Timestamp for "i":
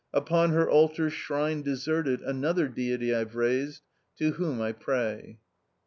4.59-4.71